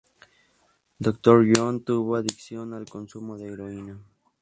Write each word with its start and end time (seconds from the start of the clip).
Dr. 0.99 1.45
John 1.53 1.83
tuvo 1.83 2.15
adicción 2.15 2.73
al 2.73 2.89
consumo 2.89 3.37
de 3.37 3.49
heroína. 3.53 4.01